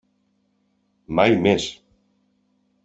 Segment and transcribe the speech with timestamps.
[1.19, 1.69] Mai més!